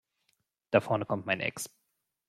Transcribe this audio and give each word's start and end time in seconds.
Da 0.71 0.81
vorne 0.81 1.05
kommt 1.05 1.27
mein 1.27 1.41
Ex. 1.41 1.69